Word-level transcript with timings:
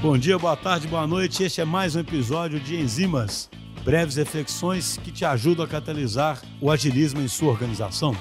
Bom 0.00 0.16
dia, 0.16 0.38
boa 0.38 0.56
tarde, 0.56 0.86
boa 0.86 1.08
noite. 1.08 1.42
Este 1.42 1.60
é 1.60 1.64
mais 1.64 1.96
um 1.96 2.00
episódio 2.00 2.60
de 2.60 2.76
Enzimas, 2.76 3.50
breves 3.84 4.14
reflexões 4.14 4.96
que 4.96 5.10
te 5.10 5.24
ajudam 5.24 5.64
a 5.64 5.68
catalisar 5.68 6.40
o 6.62 6.70
agilismo 6.70 7.20
em 7.20 7.26
sua 7.26 7.50
organização. 7.50 8.12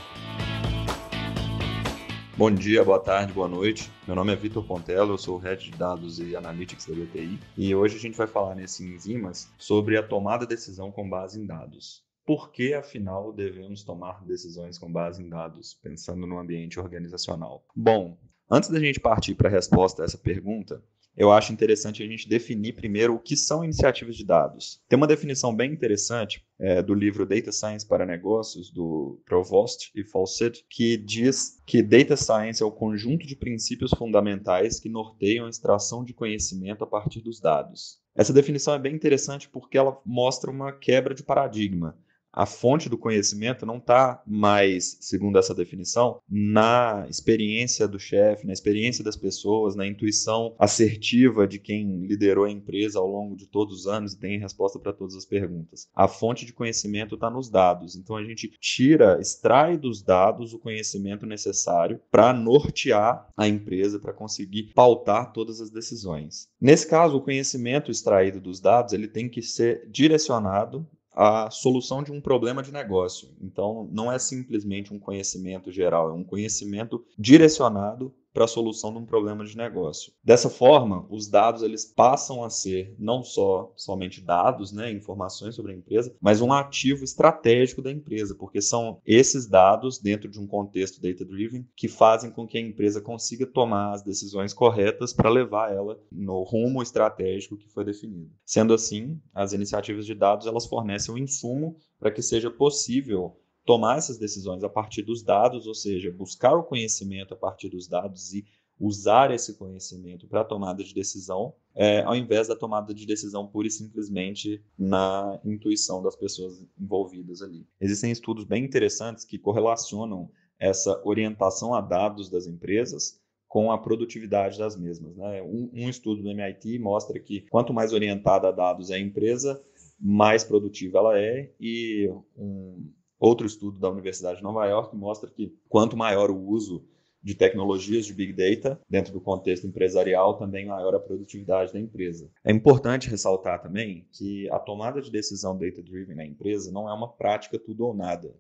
Bom 2.36 2.50
dia, 2.50 2.84
boa 2.84 3.00
tarde, 3.00 3.32
boa 3.32 3.48
noite. 3.48 3.92
Meu 4.08 4.16
nome 4.16 4.34
é 4.34 4.36
Vitor 4.36 4.66
Pontello, 4.66 5.14
eu 5.14 5.18
sou 5.20 5.36
o 5.36 5.38
Head 5.38 5.70
de 5.70 5.78
Dados 5.78 6.20
e 6.20 6.36
Analytics 6.36 6.88
da 6.88 6.96
BTI 6.96 7.40
e 7.56 7.76
hoje 7.76 7.96
a 7.96 8.00
gente 8.00 8.18
vai 8.18 8.26
falar 8.26 8.56
nesse 8.56 8.84
Enzimas 8.84 9.48
sobre 9.60 9.98
a 9.98 10.04
tomada 10.04 10.48
de 10.48 10.56
decisão 10.56 10.92
com 10.92 11.08
base 11.08 11.40
em 11.40 11.46
dados. 11.46 12.02
Por 12.26 12.52
que, 12.52 12.74
afinal, 12.74 13.32
devemos 13.32 13.84
tomar 13.84 14.26
decisões 14.26 14.80
com 14.80 14.92
base 14.92 15.22
em 15.22 15.30
dados, 15.30 15.76
pensando 15.76 16.26
no 16.26 16.40
ambiente 16.40 16.80
organizacional? 16.80 17.64
Bom, 17.76 18.18
antes 18.50 18.68
da 18.68 18.80
gente 18.80 19.00
partir 19.00 19.36
para 19.36 19.48
a 19.48 19.52
resposta 19.52 20.02
a 20.02 20.06
essa 20.06 20.18
pergunta, 20.18 20.82
eu 21.18 21.32
acho 21.32 21.52
interessante 21.52 22.04
a 22.04 22.06
gente 22.06 22.30
definir 22.30 22.74
primeiro 22.74 23.16
o 23.16 23.20
que 23.20 23.36
são 23.36 23.64
iniciativas 23.64 24.16
de 24.16 24.24
dados. 24.24 24.80
Tem 24.88 24.96
uma 24.96 25.08
definição 25.08 25.54
bem 25.54 25.74
interessante 25.74 26.46
é, 26.60 26.84
do 26.84 26.94
livro 26.94 27.26
Data 27.26 27.52
Science 27.52 27.88
para 27.88 28.06
Negócios, 28.06 28.72
do 28.72 29.20
Provost 29.26 29.92
e 29.96 30.04
Fawcett, 30.04 30.64
que 30.70 30.96
diz 30.96 31.60
que 31.66 31.82
Data 31.82 32.16
Science 32.16 32.62
é 32.62 32.66
o 32.66 32.72
conjunto 32.72 33.26
de 33.26 33.36
princípios 33.36 33.92
fundamentais 33.98 34.80
que 34.80 34.90
norteiam 34.90 35.48
a 35.48 35.50
extração 35.50 36.04
de 36.04 36.14
conhecimento 36.14 36.84
a 36.84 36.88
partir 36.88 37.22
dos 37.22 37.40
dados. 37.40 38.00
Essa 38.16 38.34
definição 38.34 38.76
é 38.76 38.80
bem 38.80 38.94
interessante 38.94 39.50
porque 39.50 39.78
ela 39.78 40.00
mostra 40.06 40.52
uma 40.52 40.72
quebra 40.72 41.16
de 41.16 41.24
paradigma 41.24 41.98
a 42.38 42.46
fonte 42.46 42.88
do 42.88 43.00
conhecimento 43.00 43.66
não 43.66 43.78
está 43.78 44.22
mais, 44.28 45.00
segundo 45.02 45.40
essa 45.40 45.56
definição, 45.56 46.22
na 46.30 47.08
experiência 47.10 47.88
do 47.88 47.98
chefe, 48.00 48.46
na 48.46 48.54
experiência 48.54 49.04
das 49.04 49.16
pessoas, 49.16 49.76
na 49.76 49.88
intuição 49.88 50.56
assertiva 50.60 51.48
de 51.48 51.58
quem 51.58 52.06
liderou 52.06 52.46
a 52.46 52.52
empresa 52.52 53.00
ao 53.00 53.08
longo 53.08 53.36
de 53.36 53.48
todos 53.48 53.80
os 53.80 53.88
anos 53.88 54.14
e 54.14 54.20
tem 54.20 54.38
resposta 54.38 54.78
para 54.78 54.94
todas 54.94 55.16
as 55.16 55.26
perguntas. 55.26 55.90
A 55.96 56.08
fonte 56.08 56.46
de 56.46 56.54
conhecimento 56.54 57.16
está 57.16 57.28
nos 57.28 57.50
dados. 57.50 57.96
Então 57.96 58.16
a 58.16 58.24
gente 58.24 58.52
tira, 58.60 59.20
extrai 59.20 59.76
dos 59.76 60.04
dados 60.04 60.54
o 60.54 60.60
conhecimento 60.60 61.26
necessário 61.26 62.00
para 62.12 62.32
nortear 62.34 63.28
a 63.36 63.48
empresa, 63.48 64.00
para 64.00 64.14
conseguir 64.14 64.74
pautar 64.76 65.34
todas 65.34 65.60
as 65.60 65.72
decisões. 65.72 66.48
Nesse 66.62 66.88
caso, 66.88 67.18
o 67.18 67.22
conhecimento 67.22 67.90
extraído 67.90 68.40
dos 68.40 68.60
dados 68.60 68.94
ele 68.94 69.08
tem 69.08 69.28
que 69.28 69.42
ser 69.42 69.90
direcionado 69.90 70.88
a 71.20 71.50
solução 71.50 72.04
de 72.04 72.12
um 72.12 72.22
problema 72.22 72.62
de 72.62 72.72
negócio. 72.72 73.30
Então, 73.42 73.90
não 73.92 74.12
é 74.12 74.20
simplesmente 74.20 74.94
um 74.94 75.00
conhecimento 75.00 75.72
geral, 75.72 76.12
é 76.12 76.14
um 76.14 76.24
conhecimento 76.24 77.04
direcionado 77.18 78.14
para 78.38 78.46
a 78.46 78.48
solução 78.48 78.94
de 78.94 79.00
um 79.00 79.06
problema 79.06 79.44
de 79.44 79.58
negócio. 79.58 80.14
Dessa 80.24 80.48
forma, 80.48 81.08
os 81.10 81.28
dados 81.28 81.64
eles 81.64 81.84
passam 81.84 82.44
a 82.44 82.52
ser 82.52 82.94
não 83.00 83.24
só 83.24 83.74
somente 83.76 84.22
dados, 84.22 84.72
né, 84.72 84.92
informações 84.92 85.56
sobre 85.56 85.72
a 85.72 85.76
empresa, 85.76 86.16
mas 86.22 86.40
um 86.40 86.54
ativo 86.54 87.04
estratégico 87.04 87.82
da 87.82 87.92
empresa, 87.92 88.36
porque 88.36 88.62
são 88.62 89.02
esses 89.04 89.48
dados 89.48 89.98
dentro 89.98 90.30
de 90.30 90.40
um 90.40 90.46
contexto 90.46 91.02
data 91.02 91.26
driven 91.26 91.68
que 91.76 91.88
fazem 91.88 92.30
com 92.30 92.46
que 92.46 92.60
a 92.60 92.62
empresa 92.62 93.02
consiga 93.02 93.48
tomar 93.48 93.94
as 93.94 94.04
decisões 94.04 94.54
corretas 94.54 95.12
para 95.12 95.32
levar 95.32 95.74
ela 95.74 96.00
no 96.12 96.44
rumo 96.44 96.84
estratégico 96.84 97.58
que 97.58 97.68
foi 97.68 97.84
definido. 97.84 98.30
Sendo 98.46 98.72
assim, 98.72 99.20
as 99.34 99.52
iniciativas 99.52 100.06
de 100.06 100.14
dados 100.14 100.46
elas 100.46 100.68
fornecem 100.68 101.12
um 101.12 101.18
insumo 101.18 101.76
para 102.00 102.12
que 102.12 102.22
seja 102.22 102.52
possível 102.52 103.36
tomar 103.68 103.98
essas 103.98 104.18
decisões 104.18 104.64
a 104.64 104.70
partir 104.70 105.02
dos 105.02 105.22
dados, 105.22 105.68
ou 105.68 105.76
seja, 105.76 106.10
buscar 106.10 106.56
o 106.56 106.64
conhecimento 106.64 107.34
a 107.34 107.38
partir 107.38 107.68
dos 107.68 107.86
dados 107.86 108.34
e 108.34 108.46
usar 108.80 109.30
esse 109.32 109.58
conhecimento 109.58 110.26
para 110.26 110.42
a 110.42 110.46
tomada 110.46 110.82
de 110.82 110.94
decisão, 110.94 111.54
é, 111.76 112.02
ao 112.04 112.16
invés 112.16 112.48
da 112.48 112.56
tomada 112.56 112.94
de 112.94 113.06
decisão 113.06 113.46
pura 113.46 113.68
e 113.68 113.72
simplesmente 113.72 114.64
na 114.78 115.38
intuição 115.44 116.02
das 116.02 116.16
pessoas 116.16 116.66
envolvidas 116.80 117.42
ali. 117.42 117.68
Existem 117.82 118.10
estudos 118.10 118.46
bem 118.46 118.64
interessantes 118.64 119.26
que 119.26 119.38
correlacionam 119.38 120.32
essa 120.58 121.02
orientação 121.04 121.74
a 121.74 121.82
dados 121.82 122.30
das 122.30 122.48
empresas 122.48 123.20
com 123.50 123.70
a 123.70 123.78
produtividade 123.78 124.58
das 124.58 124.78
mesmas. 124.78 125.18
Né? 125.18 125.42
Um, 125.42 125.70
um 125.74 125.90
estudo 125.90 126.24
do 126.24 126.30
MIT 126.30 126.80
mostra 126.80 127.20
que 127.20 127.42
quanto 127.50 127.74
mais 127.74 127.92
orientada 127.92 128.48
a 128.48 128.52
dados 128.52 128.92
é 128.92 128.96
a 128.96 129.00
empresa, 129.00 129.62
mais 130.00 130.44
produtiva 130.44 131.00
ela 131.00 131.20
é, 131.20 131.52
e 131.60 132.10
um, 132.38 132.92
Outro 133.20 133.48
estudo 133.48 133.80
da 133.80 133.90
Universidade 133.90 134.38
de 134.38 134.44
Nova 134.44 134.66
York 134.66 134.96
mostra 134.96 135.30
que 135.30 135.56
quanto 135.68 135.98
maior 135.98 136.30
o 136.30 136.40
uso 136.40 136.86
de 137.22 137.36
tecnologias 137.36 138.06
de 138.06 138.14
Big 138.14 138.32
Data 138.32 138.80
dentro 138.90 139.12
do 139.12 139.20
contexto 139.20 139.66
empresarial, 139.66 140.38
também 140.38 140.68
maior 140.68 140.96
a 140.96 141.00
produtividade 141.00 141.74
da 141.74 141.80
empresa. 141.80 142.30
É 142.44 142.52
importante 142.52 143.10
ressaltar 143.10 143.62
também 143.62 144.08
que 144.12 144.50
a 144.50 144.60
tomada 144.60 145.02
de 145.02 145.12
decisão 145.12 145.58
data-driven 145.58 146.16
na 146.16 146.26
empresa 146.26 146.72
não 146.72 146.88
é 146.88 146.94
uma 146.94 147.12
prática 147.12 147.60
tudo 147.60 147.86
ou 147.86 147.94
nada. 147.94 148.34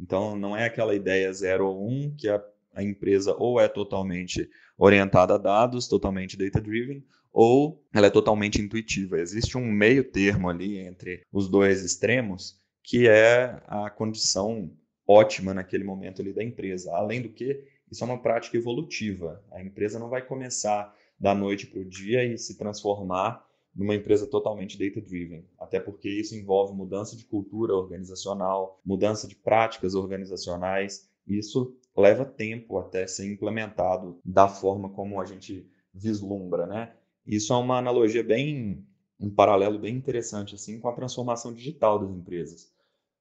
Então, 0.00 0.36
não 0.36 0.56
é 0.56 0.64
aquela 0.64 0.94
ideia 0.94 1.32
0 1.32 1.66
ou 1.68 1.86
1 1.86 1.88
um, 1.88 2.14
que 2.16 2.28
a, 2.28 2.42
a 2.74 2.82
empresa 2.82 3.36
ou 3.38 3.60
é 3.60 3.68
totalmente 3.68 4.48
orientada 4.76 5.34
a 5.34 5.38
dados, 5.38 5.86
totalmente 5.86 6.36
data-driven, 6.36 7.04
ou 7.32 7.84
ela 7.94 8.08
é 8.08 8.10
totalmente 8.10 8.60
intuitiva. 8.60 9.20
Existe 9.20 9.56
um 9.56 9.70
meio 9.70 10.02
termo 10.02 10.48
ali 10.48 10.78
entre 10.78 11.22
os 11.32 11.48
dois 11.48 11.84
extremos 11.84 12.60
que 12.82 13.08
é 13.08 13.62
a 13.66 13.90
condição 13.90 14.70
ótima 15.06 15.54
naquele 15.54 15.84
momento 15.84 16.20
ali 16.20 16.32
da 16.32 16.42
empresa. 16.42 16.92
Além 16.94 17.22
do 17.22 17.28
que, 17.28 17.64
isso 17.90 18.02
é 18.02 18.06
uma 18.06 18.22
prática 18.22 18.56
evolutiva. 18.56 19.44
A 19.52 19.62
empresa 19.62 19.98
não 19.98 20.08
vai 20.08 20.22
começar 20.22 20.94
da 21.18 21.34
noite 21.34 21.66
para 21.66 21.80
o 21.80 21.84
dia 21.84 22.24
e 22.24 22.36
se 22.38 22.56
transformar 22.56 23.46
numa 23.74 23.94
empresa 23.94 24.26
totalmente 24.26 24.78
data-driven, 24.78 25.46
até 25.58 25.80
porque 25.80 26.08
isso 26.08 26.34
envolve 26.34 26.74
mudança 26.74 27.16
de 27.16 27.24
cultura 27.24 27.74
organizacional, 27.74 28.78
mudança 28.84 29.26
de 29.26 29.34
práticas 29.34 29.94
organizacionais, 29.94 31.08
isso 31.26 31.74
leva 31.96 32.24
tempo 32.24 32.78
até 32.78 33.06
ser 33.06 33.32
implementado 33.32 34.20
da 34.22 34.46
forma 34.46 34.90
como 34.90 35.20
a 35.20 35.24
gente 35.24 35.66
vislumbra, 35.94 36.66
né? 36.66 36.92
Isso 37.26 37.52
é 37.52 37.56
uma 37.56 37.78
analogia 37.78 38.22
bem 38.22 38.84
um 39.22 39.30
paralelo 39.30 39.78
bem 39.78 39.94
interessante 39.94 40.56
assim 40.56 40.80
com 40.80 40.88
a 40.88 40.92
transformação 40.92 41.52
digital 41.52 41.98
das 41.98 42.10
empresas. 42.10 42.71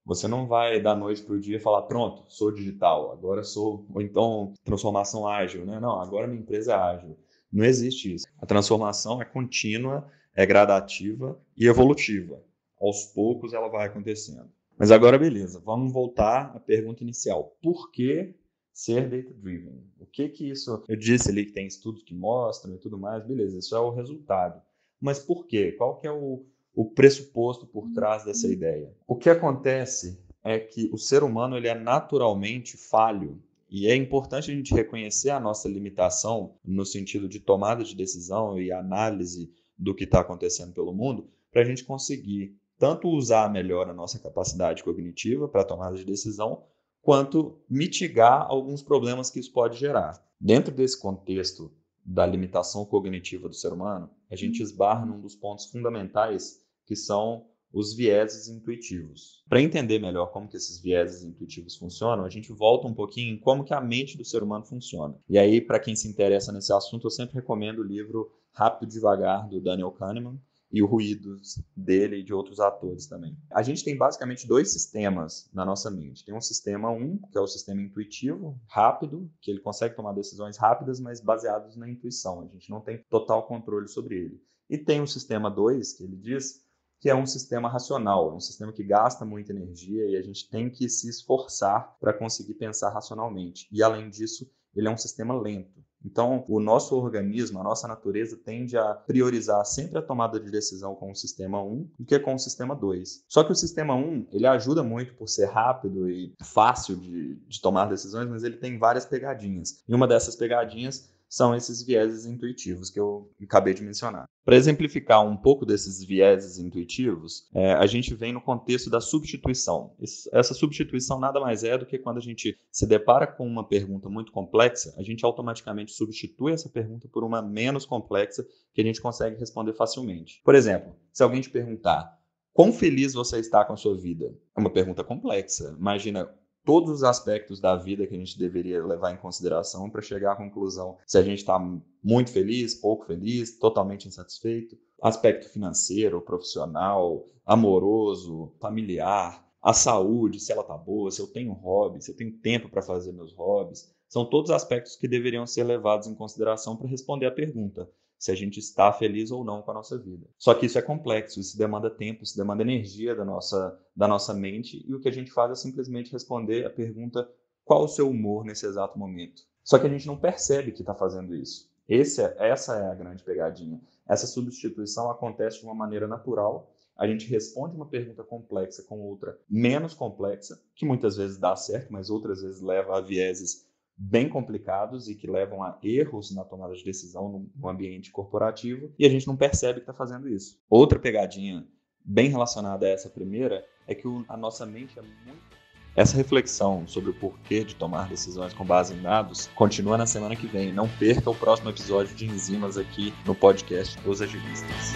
Você 0.05 0.27
não 0.27 0.47
vai 0.47 0.81
da 0.81 0.95
noite 0.95 1.21
para 1.23 1.35
o 1.35 1.39
dia 1.39 1.59
falar, 1.59 1.83
pronto, 1.83 2.25
sou 2.27 2.51
digital, 2.51 3.11
agora 3.11 3.43
sou, 3.43 3.85
ou 3.93 4.01
então 4.01 4.53
transformação 4.63 5.27
ágil, 5.27 5.65
né? 5.65 5.79
Não, 5.79 5.99
agora 5.99 6.27
minha 6.27 6.41
empresa 6.41 6.73
é 6.73 6.75
ágil. 6.75 7.17
Não 7.51 7.65
existe 7.65 8.15
isso. 8.15 8.25
A 8.39 8.45
transformação 8.45 9.21
é 9.21 9.25
contínua, 9.25 10.09
é 10.33 10.45
gradativa 10.45 11.39
e 11.55 11.67
evolutiva. 11.67 12.41
Aos 12.79 13.05
poucos 13.05 13.53
ela 13.53 13.67
vai 13.67 13.87
acontecendo. 13.87 14.49
Mas 14.77 14.89
agora, 14.89 15.19
beleza, 15.19 15.61
vamos 15.63 15.93
voltar 15.93 16.55
à 16.55 16.59
pergunta 16.59 17.03
inicial. 17.03 17.55
Por 17.61 17.91
que 17.91 18.33
ser 18.73 19.07
data-driven? 19.07 19.83
O 19.99 20.05
que 20.07 20.29
que 20.29 20.49
isso... 20.49 20.83
Eu 20.87 20.95
disse 20.95 21.29
ali 21.29 21.45
que 21.45 21.51
tem 21.51 21.67
estudos 21.67 22.01
que 22.01 22.15
mostram 22.15 22.73
e 22.73 22.79
tudo 22.79 22.97
mais, 22.97 23.23
beleza, 23.23 23.59
isso 23.59 23.75
é 23.75 23.79
o 23.79 23.91
resultado. 23.91 24.59
Mas 24.99 25.19
por 25.19 25.45
quê? 25.45 25.73
Qual 25.73 25.99
que 25.99 26.07
é 26.07 26.11
o, 26.11 26.45
o 26.73 26.85
pressuposto 26.85 27.65
por 27.65 27.89
trás 27.91 28.23
dessa 28.23 28.47
uhum. 28.47 28.53
ideia. 28.53 28.95
O 29.07 29.15
que 29.15 29.29
acontece 29.29 30.19
é 30.43 30.59
que 30.59 30.89
o 30.91 30.97
ser 30.97 31.23
humano 31.23 31.57
ele 31.57 31.67
é 31.67 31.75
naturalmente 31.75 32.77
falho 32.77 33.41
e 33.69 33.87
é 33.87 33.95
importante 33.95 34.51
a 34.51 34.53
gente 34.53 34.73
reconhecer 34.73 35.29
a 35.29 35.39
nossa 35.39 35.69
limitação 35.69 36.55
no 36.63 36.85
sentido 36.85 37.29
de 37.29 37.39
tomada 37.39 37.83
de 37.83 37.95
decisão 37.95 38.59
e 38.59 38.71
análise 38.71 39.53
do 39.77 39.95
que 39.95 40.03
está 40.03 40.19
acontecendo 40.19 40.73
pelo 40.73 40.93
mundo 40.93 41.29
para 41.51 41.61
a 41.61 41.65
gente 41.65 41.83
conseguir 41.83 42.55
tanto 42.77 43.07
usar 43.07 43.51
melhor 43.51 43.87
a 43.89 43.93
nossa 43.93 44.17
capacidade 44.17 44.83
cognitiva 44.83 45.47
para 45.47 45.63
tomada 45.63 45.95
de 45.95 46.03
decisão, 46.03 46.63
quanto 47.01 47.59
mitigar 47.69 48.47
alguns 48.49 48.81
problemas 48.81 49.29
que 49.29 49.39
isso 49.39 49.51
pode 49.53 49.77
gerar. 49.77 50.19
Dentro 50.39 50.73
desse 50.73 50.99
contexto 50.99 51.71
da 52.03 52.25
limitação 52.25 52.83
cognitiva 52.85 53.47
do 53.47 53.53
ser 53.53 53.71
humano, 53.71 54.09
a 54.31 54.35
gente 54.35 54.59
uhum. 54.59 54.65
esbarra 54.65 55.05
num 55.05 55.21
dos 55.21 55.35
pontos 55.35 55.67
fundamentais 55.67 56.60
que 56.91 56.95
são 56.97 57.45
os 57.71 57.95
vieses 57.95 58.49
intuitivos. 58.49 59.41
Para 59.47 59.61
entender 59.61 59.97
melhor 59.97 60.25
como 60.33 60.49
que 60.49 60.57
esses 60.57 60.77
vieses 60.81 61.23
intuitivos 61.23 61.77
funcionam, 61.77 62.25
a 62.25 62.29
gente 62.29 62.51
volta 62.51 62.85
um 62.85 62.93
pouquinho 62.93 63.33
em 63.33 63.39
como 63.39 63.63
que 63.63 63.73
a 63.73 63.79
mente 63.79 64.17
do 64.17 64.25
ser 64.25 64.43
humano 64.43 64.65
funciona. 64.65 65.17
E 65.29 65.39
aí, 65.39 65.61
para 65.61 65.79
quem 65.79 65.95
se 65.95 66.09
interessa 66.09 66.51
nesse 66.51 66.73
assunto, 66.73 67.07
eu 67.07 67.09
sempre 67.09 67.35
recomendo 67.35 67.79
o 67.79 67.83
livro 67.83 68.29
Rápido 68.51 68.89
e 68.89 68.91
Devagar, 68.91 69.47
do 69.47 69.61
Daniel 69.61 69.93
Kahneman, 69.93 70.37
e 70.69 70.83
o 70.83 70.85
Ruídos 70.85 71.63
dele 71.73 72.17
e 72.17 72.23
de 72.23 72.33
outros 72.33 72.59
atores 72.59 73.07
também. 73.07 73.37
A 73.53 73.63
gente 73.63 73.85
tem 73.85 73.97
basicamente 73.97 74.45
dois 74.45 74.73
sistemas 74.73 75.49
na 75.53 75.63
nossa 75.63 75.89
mente. 75.89 76.25
Tem 76.25 76.35
um 76.35 76.41
sistema 76.41 76.91
1, 76.91 77.01
um, 77.01 77.17
que 77.31 77.37
é 77.37 77.41
o 77.41 77.47
sistema 77.47 77.81
intuitivo, 77.81 78.59
rápido, 78.67 79.31
que 79.39 79.49
ele 79.49 79.61
consegue 79.61 79.95
tomar 79.95 80.11
decisões 80.11 80.57
rápidas, 80.57 80.99
mas 80.99 81.21
baseados 81.21 81.77
na 81.77 81.89
intuição. 81.89 82.41
A 82.41 82.47
gente 82.47 82.69
não 82.69 82.81
tem 82.81 83.01
total 83.09 83.47
controle 83.47 83.87
sobre 83.87 84.15
ele. 84.17 84.41
E 84.71 84.77
tem 84.77 85.01
o 85.01 85.07
sistema 85.07 85.51
2, 85.51 85.91
que 85.97 86.03
ele 86.05 86.15
diz 86.15 86.61
que 87.01 87.09
é 87.09 87.15
um 87.15 87.25
sistema 87.25 87.67
racional, 87.67 88.35
um 88.35 88.39
sistema 88.39 88.71
que 88.71 88.83
gasta 88.83 89.25
muita 89.25 89.51
energia 89.51 90.05
e 90.07 90.15
a 90.15 90.21
gente 90.21 90.47
tem 90.47 90.69
que 90.69 90.87
se 90.87 91.09
esforçar 91.09 91.97
para 91.99 92.13
conseguir 92.13 92.53
pensar 92.53 92.91
racionalmente. 92.91 93.67
E 93.71 93.81
além 93.81 94.07
disso, 94.07 94.47
ele 94.75 94.87
é 94.87 94.91
um 94.91 94.97
sistema 94.97 95.33
lento. 95.33 95.81
Então, 96.05 96.45
o 96.47 96.59
nosso 96.59 96.95
organismo, 96.95 97.59
a 97.59 97.63
nossa 97.63 97.87
natureza 97.87 98.37
tende 98.37 98.77
a 98.77 98.93
priorizar 98.93 99.65
sempre 99.65 99.97
a 99.97 100.01
tomada 100.01 100.39
de 100.39 100.49
decisão 100.49 100.95
com 100.95 101.11
o 101.11 101.15
sistema 101.15 101.61
1 101.63 101.89
do 101.99 102.05
que 102.05 102.19
com 102.19 102.35
o 102.35 102.39
sistema 102.39 102.75
2. 102.75 103.23
Só 103.27 103.43
que 103.43 103.51
o 103.51 103.55
sistema 103.55 103.95
1, 103.95 104.27
ele 104.31 104.47
ajuda 104.47 104.83
muito 104.83 105.13
por 105.15 105.27
ser 105.27 105.45
rápido 105.45 106.09
e 106.09 106.33
fácil 106.43 106.95
de, 106.95 107.35
de 107.47 107.61
tomar 107.61 107.85
decisões, 107.85 108.29
mas 108.29 108.43
ele 108.43 108.57
tem 108.57 108.77
várias 108.77 109.05
pegadinhas. 109.05 109.83
E 109.87 109.93
uma 109.93 110.07
dessas 110.07 110.35
pegadinhas 110.35 111.11
são 111.31 111.55
esses 111.55 111.81
vieses 111.81 112.25
intuitivos 112.25 112.89
que 112.89 112.99
eu 112.99 113.31
acabei 113.41 113.73
de 113.73 113.81
mencionar. 113.81 114.25
Para 114.43 114.57
exemplificar 114.57 115.25
um 115.25 115.37
pouco 115.37 115.65
desses 115.65 116.03
vieses 116.03 116.57
intuitivos, 116.57 117.47
é, 117.55 117.71
a 117.71 117.85
gente 117.87 118.13
vem 118.13 118.33
no 118.33 118.41
contexto 118.41 118.89
da 118.89 118.99
substituição. 118.99 119.95
Essa 120.33 120.53
substituição 120.53 121.17
nada 121.21 121.39
mais 121.39 121.63
é 121.63 121.77
do 121.77 121.85
que 121.85 121.97
quando 121.97 122.17
a 122.17 122.21
gente 122.21 122.59
se 122.69 122.85
depara 122.85 123.25
com 123.25 123.47
uma 123.47 123.65
pergunta 123.65 124.09
muito 124.09 124.33
complexa, 124.33 124.93
a 124.97 125.03
gente 125.03 125.23
automaticamente 125.23 125.93
substitui 125.93 126.51
essa 126.51 126.67
pergunta 126.67 127.07
por 127.07 127.23
uma 127.23 127.41
menos 127.41 127.85
complexa 127.85 128.45
que 128.73 128.81
a 128.81 128.83
gente 128.83 128.99
consegue 128.99 129.39
responder 129.39 129.71
facilmente. 129.71 130.41
Por 130.43 130.53
exemplo, 130.53 130.93
se 131.13 131.23
alguém 131.23 131.39
te 131.39 131.49
perguntar 131.49 132.19
Quão 132.53 132.73
feliz 132.73 133.13
você 133.13 133.39
está 133.39 133.63
com 133.63 133.73
a 133.73 133.77
sua 133.77 133.95
vida? 133.95 134.35
É 134.55 134.59
uma 134.59 134.69
pergunta 134.69 135.05
complexa. 135.05 135.73
Imagina 135.79 136.29
todos 136.65 136.89
os 136.91 137.03
aspectos 137.03 137.59
da 137.59 137.75
vida 137.75 138.05
que 138.05 138.15
a 138.15 138.17
gente 138.17 138.37
deveria 138.37 138.85
levar 138.85 139.13
em 139.13 139.17
consideração 139.17 139.89
para 139.89 140.01
chegar 140.01 140.33
à 140.33 140.35
conclusão 140.35 140.97
se 141.05 141.17
a 141.17 141.23
gente 141.23 141.39
está 141.39 141.59
muito 142.03 142.31
feliz, 142.31 142.75
pouco 142.75 143.05
feliz, 143.05 143.57
totalmente 143.57 144.07
insatisfeito. 144.07 144.77
Aspecto 145.01 145.49
financeiro, 145.49 146.21
profissional, 146.21 147.25
amoroso, 147.45 148.53
familiar, 148.59 149.45
a 149.61 149.73
saúde, 149.73 150.39
se 150.39 150.51
ela 150.51 150.61
está 150.61 150.77
boa, 150.77 151.11
se 151.11 151.21
eu 151.21 151.27
tenho 151.27 151.53
hobby, 151.53 152.01
se 152.01 152.11
eu 152.11 152.15
tenho 152.15 152.31
tempo 152.39 152.69
para 152.69 152.81
fazer 152.81 153.11
meus 153.11 153.33
hobbies. 153.33 153.93
São 154.07 154.25
todos 154.25 154.51
aspectos 154.51 154.95
que 154.95 155.07
deveriam 155.07 155.47
ser 155.47 155.63
levados 155.63 156.07
em 156.07 156.15
consideração 156.15 156.75
para 156.75 156.87
responder 156.87 157.25
à 157.25 157.31
pergunta 157.31 157.89
se 158.21 158.31
a 158.31 158.35
gente 158.35 158.59
está 158.59 158.93
feliz 158.93 159.31
ou 159.31 159.43
não 159.43 159.63
com 159.63 159.71
a 159.71 159.73
nossa 159.73 159.97
vida. 159.97 160.27
Só 160.37 160.53
que 160.53 160.67
isso 160.67 160.77
é 160.77 160.81
complexo, 160.81 161.39
isso 161.39 161.57
demanda 161.57 161.89
tempo, 161.89 162.23
isso 162.23 162.37
demanda 162.37 162.61
energia 162.61 163.15
da 163.15 163.25
nossa, 163.25 163.79
da 163.95 164.07
nossa 164.07 164.31
mente, 164.31 164.85
e 164.87 164.93
o 164.93 164.99
que 164.99 165.09
a 165.09 165.11
gente 165.11 165.31
faz 165.31 165.51
é 165.51 165.55
simplesmente 165.55 166.11
responder 166.11 166.63
a 166.63 166.69
pergunta: 166.69 167.27
qual 167.65 167.83
o 167.83 167.87
seu 167.87 168.07
humor 168.07 168.45
nesse 168.45 168.63
exato 168.67 168.99
momento? 168.99 169.41
Só 169.63 169.79
que 169.79 169.87
a 169.87 169.89
gente 169.89 170.05
não 170.05 170.15
percebe 170.15 170.71
que 170.71 170.81
está 170.81 170.93
fazendo 170.93 171.35
isso. 171.35 171.67
Esse 171.89 172.21
é, 172.21 172.35
essa 172.37 172.77
é 172.77 172.91
a 172.91 172.93
grande 172.93 173.23
pegadinha. 173.23 173.81
Essa 174.07 174.27
substituição 174.27 175.09
acontece 175.09 175.57
de 175.57 175.65
uma 175.65 175.73
maneira 175.73 176.07
natural. 176.07 176.71
A 176.95 177.07
gente 177.07 177.27
responde 177.27 177.75
uma 177.75 177.87
pergunta 177.87 178.23
complexa 178.23 178.83
com 178.83 178.99
outra 178.99 179.35
menos 179.49 179.95
complexa, 179.95 180.61
que 180.75 180.85
muitas 180.85 181.17
vezes 181.17 181.39
dá 181.39 181.55
certo, 181.55 181.91
mas 181.91 182.11
outras 182.11 182.43
vezes 182.43 182.61
leva 182.61 182.99
a 182.99 183.01
vieses 183.01 183.65
bem 184.03 184.27
complicados 184.27 185.07
e 185.07 185.13
que 185.13 185.29
levam 185.29 185.61
a 185.61 185.77
erros 185.83 186.33
na 186.33 186.43
tomada 186.43 186.73
de 186.73 186.83
decisão 186.83 187.47
no 187.55 187.69
ambiente 187.69 188.11
corporativo 188.11 188.91
e 188.97 189.05
a 189.05 189.09
gente 189.09 189.27
não 189.27 189.37
percebe 189.37 189.75
que 189.75 189.83
está 189.83 189.93
fazendo 189.93 190.27
isso. 190.27 190.59
Outra 190.67 190.97
pegadinha 190.97 191.67
bem 192.03 192.29
relacionada 192.29 192.87
a 192.87 192.89
essa 192.89 193.09
primeira 193.09 193.63
é 193.87 193.93
que 193.93 194.07
a 194.27 194.35
nossa 194.35 194.65
mente 194.65 194.97
é 194.97 195.03
muito. 195.03 195.61
Essa 195.95 196.17
reflexão 196.17 196.87
sobre 196.87 197.11
o 197.11 197.13
porquê 197.13 197.63
de 197.63 197.75
tomar 197.75 198.07
decisões 198.07 198.53
com 198.53 198.65
base 198.65 198.95
em 198.95 199.01
dados 199.01 199.47
continua 199.55 199.97
na 199.97 200.07
semana 200.07 200.35
que 200.35 200.47
vem. 200.47 200.73
Não 200.73 200.87
perca 200.87 201.29
o 201.29 201.35
próximo 201.35 201.69
episódio 201.69 202.15
de 202.15 202.25
Enzimas 202.25 202.77
aqui 202.77 203.13
no 203.25 203.35
podcast 203.35 203.99
Os 204.07 204.21
Agilistas. 204.21 204.93